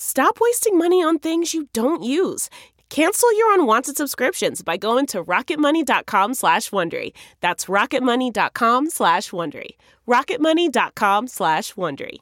[0.00, 2.48] Stop wasting money on things you don't use.
[2.88, 7.12] Cancel your unwanted subscriptions by going to rocketmoney.com slash Wondery.
[7.40, 9.70] That's rocketmoney.com slash Wondery.
[10.06, 12.18] rocketmoney.com slash Wondery.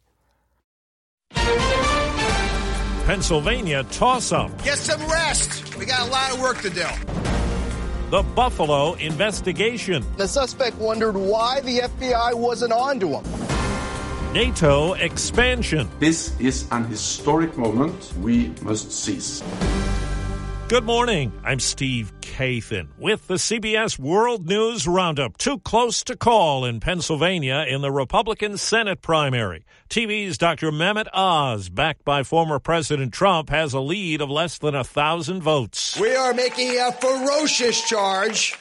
[3.05, 4.65] Pennsylvania toss-up.
[4.65, 5.77] Get some rest.
[5.77, 6.87] We got a lot of work to do.
[8.11, 10.03] The Buffalo investigation.
[10.17, 13.46] The suspect wondered why the FBI wasn't on to him.
[14.37, 15.89] NATO expansion.
[15.99, 19.43] This is an historic moment we must seize.
[20.69, 21.33] Good morning.
[21.43, 25.39] I'm Steve Kathan with the CBS World News Roundup.
[25.39, 29.65] Too close to call in Pennsylvania in the Republican Senate primary.
[29.89, 30.71] TV's Dr.
[30.71, 35.41] Mehmet Oz, backed by former President Trump, has a lead of less than a thousand
[35.41, 35.99] votes.
[35.99, 38.55] We are making a ferocious charge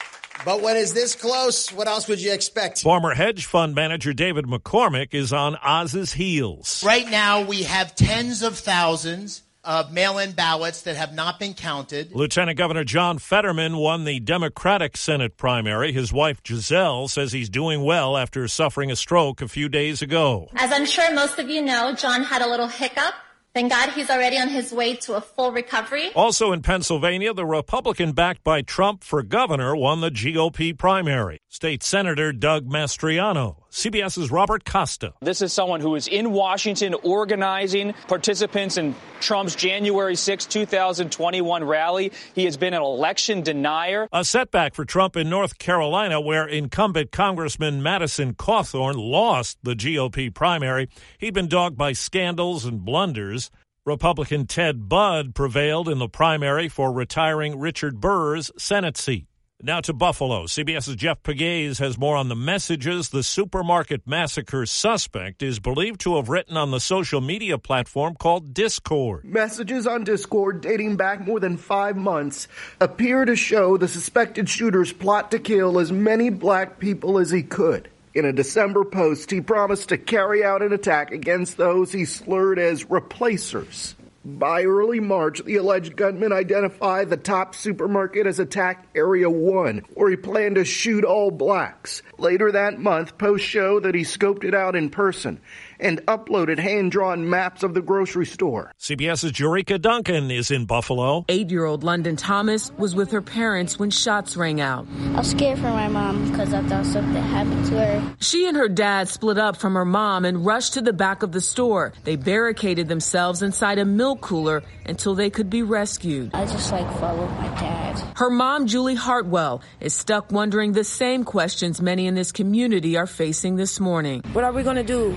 [0.44, 2.82] but when it's this close, what else would you expect?
[2.82, 6.82] Former hedge fund manager David McCormick is on Oz's heels.
[6.84, 11.52] Right now, we have tens of thousands of mail in ballots that have not been
[11.52, 12.14] counted.
[12.14, 15.92] Lieutenant Governor John Fetterman won the Democratic Senate primary.
[15.92, 20.48] His wife Gisele says he's doing well after suffering a stroke a few days ago.
[20.54, 23.14] As I'm sure most of you know, John had a little hiccup
[23.56, 26.10] Thank God he's already on his way to a full recovery.
[26.14, 31.38] Also in Pennsylvania, the Republican backed by Trump for governor won the GOP primary.
[31.48, 33.65] State Senator Doug Mastriano.
[33.76, 35.12] CBS's Robert Costa.
[35.20, 42.10] This is someone who is in Washington organizing participants in Trump's January 6, 2021 rally.
[42.34, 44.08] He has been an election denier.
[44.12, 50.32] A setback for Trump in North Carolina, where incumbent Congressman Madison Cawthorn lost the GOP
[50.32, 50.88] primary.
[51.18, 53.50] He'd been dogged by scandals and blunders.
[53.84, 59.26] Republican Ted Budd prevailed in the primary for retiring Richard Burr's Senate seat.
[59.62, 60.44] Now to Buffalo.
[60.44, 66.16] CBS's Jeff Pegues has more on the messages the supermarket massacre suspect is believed to
[66.16, 69.24] have written on the social media platform called Discord.
[69.24, 72.48] Messages on Discord dating back more than five months
[72.82, 77.42] appear to show the suspected shooter's plot to kill as many black people as he
[77.42, 77.88] could.
[78.12, 82.58] In a December post, he promised to carry out an attack against those he slurred
[82.58, 83.94] as replacers.
[84.28, 90.10] By early March, the alleged gunman identified the top supermarket as Attack Area 1, where
[90.10, 92.02] he planned to shoot all blacks.
[92.18, 95.40] Later that month, posts show that he scoped it out in person
[95.78, 98.72] and uploaded hand drawn maps of the grocery store.
[98.80, 101.24] CBS's Jericka Duncan is in Buffalo.
[101.28, 104.86] Eight year old London Thomas was with her parents when shots rang out.
[105.14, 108.16] I was scared for my mom because I thought something happened to her.
[108.20, 111.32] She and her dad split up from her mom and rushed to the back of
[111.32, 111.92] the store.
[112.04, 116.30] They barricaded themselves inside a milk cooler until they could be rescued.
[116.34, 117.98] I just like followed my dad.
[118.16, 123.06] Her mom, Julie Hartwell, is stuck wondering the same questions many in this community are
[123.06, 124.22] facing this morning.
[124.32, 125.16] What are we going to do?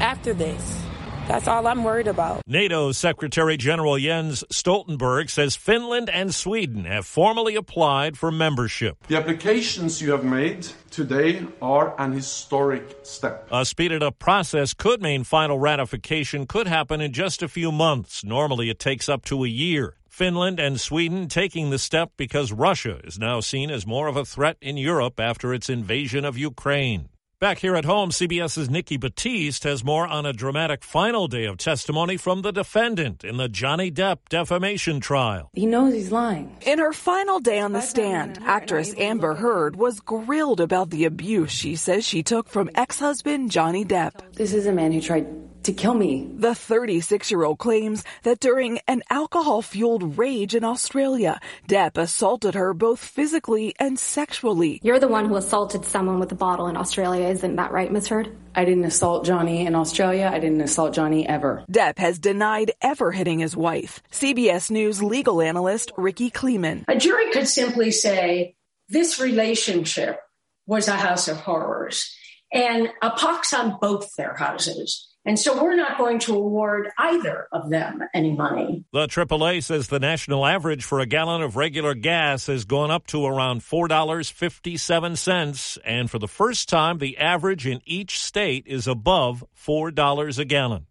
[0.00, 0.86] After this.
[1.28, 2.42] That's all I'm worried about.
[2.46, 8.96] NATO Secretary General Jens Stoltenberg says Finland and Sweden have formally applied for membership.
[9.08, 13.48] The applications you have made today are an historic step.
[13.50, 18.22] A speeded up process could mean final ratification could happen in just a few months.
[18.22, 19.96] Normally, it takes up to a year.
[20.08, 24.24] Finland and Sweden taking the step because Russia is now seen as more of a
[24.24, 27.08] threat in Europe after its invasion of Ukraine.
[27.38, 31.58] Back here at home, CBS's Nikki Batiste has more on a dramatic final day of
[31.58, 35.50] testimony from the defendant in the Johnny Depp defamation trial.
[35.52, 36.56] He knows he's lying.
[36.62, 41.50] In her final day on the stand, actress Amber Heard was grilled about the abuse
[41.50, 44.32] she says she took from ex husband Johnny Depp.
[44.32, 45.26] This is a man who tried
[45.66, 46.28] to kill me.
[46.34, 52.54] The 36 year old claims that during an alcohol fueled rage in Australia, Depp assaulted
[52.54, 54.80] her both physically and sexually.
[54.82, 58.08] You're the one who assaulted someone with a bottle in Australia, isn't that right, Miss
[58.08, 58.34] Heard?
[58.54, 60.30] I didn't assault Johnny in Australia.
[60.32, 61.64] I didn't assault Johnny ever.
[61.70, 64.02] Depp has denied ever hitting his wife.
[64.10, 66.84] CBS News legal analyst Rikki Klieman.
[66.88, 68.54] A jury could simply say
[68.88, 70.20] this relationship
[70.66, 72.15] was a house of horrors
[72.52, 75.06] and a pox on both their houses.
[75.26, 78.84] And so we're not going to award either of them any money.
[78.92, 83.08] The AAA says the national average for a gallon of regular gas has gone up
[83.08, 85.78] to around $4.57.
[85.84, 90.86] And for the first time, the average in each state is above $4 a gallon.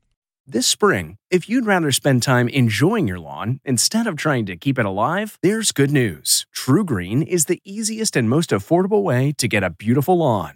[0.45, 4.77] This spring, if you'd rather spend time enjoying your lawn instead of trying to keep
[4.77, 6.45] it alive, there's good news.
[6.53, 10.55] TruGreen is the easiest and most affordable way to get a beautiful lawn.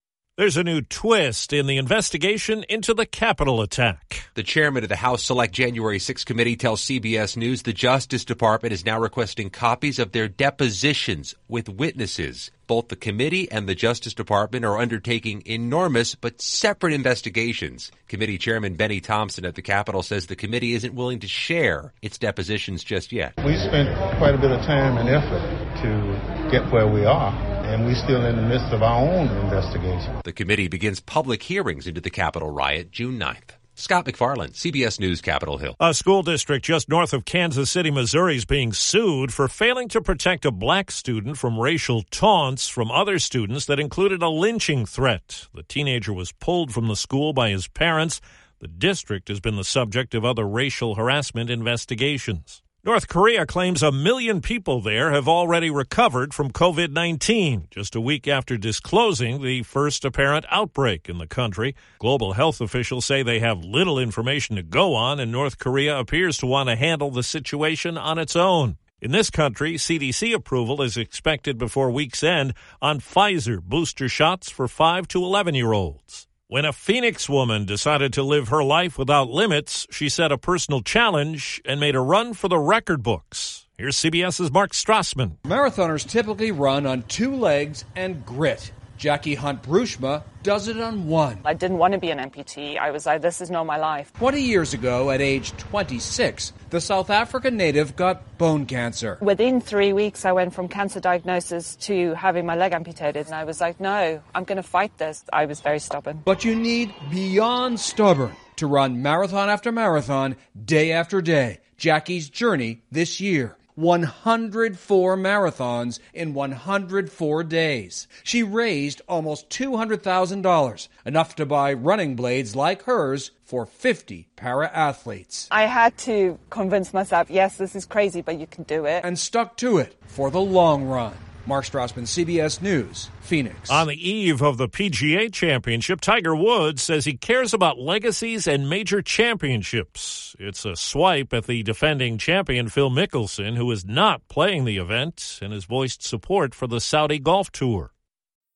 [0.41, 4.23] There's a new twist in the investigation into the Capitol attack.
[4.33, 8.73] The chairman of the House Select January 6 committee tells CBS News the Justice Department
[8.73, 12.49] is now requesting copies of their depositions with witnesses.
[12.65, 17.91] Both the committee and the Justice Department are undertaking enormous but separate investigations.
[18.07, 22.17] Committee Chairman Benny Thompson at the Capitol says the committee isn't willing to share its
[22.17, 23.33] depositions just yet.
[23.45, 27.89] We spent quite a bit of time and effort to get where we are and
[27.89, 30.21] we're still in the midst of our own investigation.
[30.23, 33.55] The committee begins public hearings into the Capitol riot June 9th.
[33.73, 35.75] Scott MacFarlane, CBS News, Capitol Hill.
[35.79, 40.01] A school district just north of Kansas City, Missouri is being sued for failing to
[40.01, 45.47] protect a black student from racial taunts from other students that included a lynching threat.
[45.55, 48.21] The teenager was pulled from the school by his parents.
[48.59, 52.61] The district has been the subject of other racial harassment investigations.
[52.83, 58.01] North Korea claims a million people there have already recovered from COVID 19, just a
[58.01, 61.75] week after disclosing the first apparent outbreak in the country.
[61.99, 66.39] Global health officials say they have little information to go on, and North Korea appears
[66.39, 68.77] to want to handle the situation on its own.
[68.99, 74.67] In this country, CDC approval is expected before week's end on Pfizer booster shots for
[74.67, 76.27] 5 to 11 year olds.
[76.51, 80.81] When a Phoenix woman decided to live her life without limits, she set a personal
[80.81, 83.67] challenge and made a run for the record books.
[83.77, 85.37] Here's CBS's Mark Strassman.
[85.45, 88.73] Marathoners typically run on two legs and grit.
[89.01, 91.39] Jackie Hunt Broersma does it on one.
[91.43, 92.77] I didn't want to be an amputee.
[92.77, 94.13] I was like, this is not my life.
[94.19, 99.17] 20 years ago, at age 26, the South African native got bone cancer.
[99.19, 103.25] Within three weeks, I went from cancer diagnosis to having my leg amputated.
[103.25, 105.25] And I was like, no, I'm going to fight this.
[105.33, 106.21] I was very stubborn.
[106.23, 111.57] But you need beyond stubborn to run marathon after marathon, day after day.
[111.75, 113.57] Jackie's journey this year.
[113.75, 118.07] 104 marathons in 104 days.
[118.23, 125.47] She raised almost $200,000, enough to buy running blades like hers for 50 para athletes.
[125.51, 129.03] I had to convince myself, yes, this is crazy, but you can do it.
[129.03, 131.13] And stuck to it for the long run.
[131.47, 133.69] Mark Strassman, CBS News, Phoenix.
[133.69, 138.69] On the eve of the PGA Championship, Tiger Woods says he cares about legacies and
[138.69, 140.35] major championships.
[140.39, 145.39] It's a swipe at the defending champion Phil Mickelson, who is not playing the event
[145.41, 147.91] and has voiced support for the Saudi Golf Tour.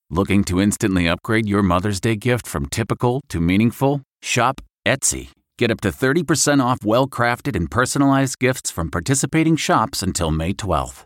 [0.09, 4.01] Looking to instantly upgrade your Mother's Day gift from typical to meaningful?
[4.21, 5.29] Shop Etsy.
[5.57, 10.53] Get up to 30% off well crafted and personalized gifts from participating shops until May
[10.53, 11.05] 12th.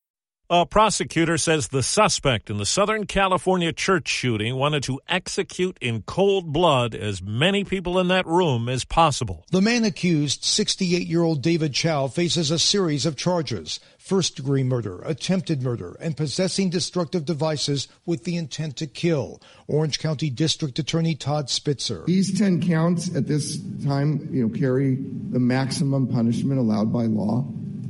[0.53, 6.01] A prosecutor says the suspect in the Southern California church shooting wanted to execute in
[6.01, 9.45] cold blood as many people in that room as possible.
[9.51, 14.63] The man accused, 68 year old David Chou, faces a series of charges first degree
[14.63, 19.41] murder, attempted murder, and possessing destructive devices with the intent to kill.
[19.69, 22.03] Orange County District Attorney Todd Spitzer.
[22.07, 24.97] These 10 counts at this time, you know, carry
[25.29, 27.43] the maximum punishment allowed by law,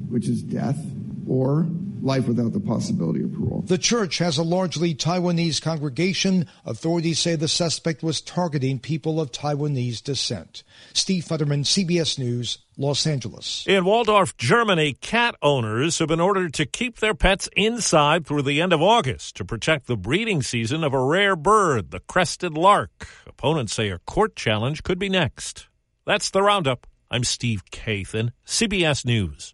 [0.10, 0.77] which is death
[1.27, 1.68] or
[2.01, 3.63] life without the possibility of parole.
[3.65, 6.48] The church has a largely Taiwanese congregation.
[6.65, 10.63] Authorities say the suspect was targeting people of Taiwanese descent.
[10.93, 13.65] Steve Futterman, CBS News, Los Angeles.
[13.67, 18.62] In Walldorf, Germany, cat owners have been ordered to keep their pets inside through the
[18.62, 23.08] end of August to protect the breeding season of a rare bird, the crested lark.
[23.27, 25.67] Opponents say a court challenge could be next.
[26.05, 26.88] That's the roundup.
[27.12, 29.53] I'm Steve Kathan, CBS News.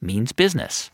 [0.00, 0.88] means business.